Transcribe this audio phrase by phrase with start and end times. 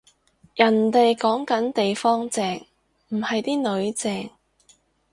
[0.55, 2.65] 人哋講緊地方正，
[3.09, 4.31] 唔係啲囡正